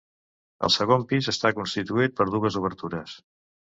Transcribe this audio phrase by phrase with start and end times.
[0.67, 3.15] El segon pis està constituït per dues obertures.